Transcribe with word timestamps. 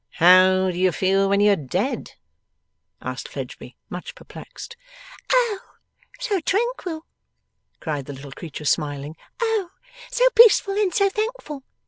'How 0.13 0.71
do 0.71 0.79
you 0.79 0.91
feel 0.91 1.29
when 1.29 1.41
you 1.41 1.51
are 1.51 1.55
dead?' 1.55 2.13
asked 3.03 3.27
Fledgeby, 3.27 3.77
much 3.87 4.15
perplexed. 4.15 4.75
'Oh, 5.31 5.59
so 6.19 6.39
tranquil!' 6.39 7.05
cried 7.79 8.07
the 8.07 8.13
little 8.13 8.31
creature, 8.31 8.65
smiling. 8.65 9.15
'Oh, 9.39 9.69
so 10.09 10.27
peaceful 10.33 10.73
and 10.73 10.91
so 10.91 11.07
thankful! 11.07 11.61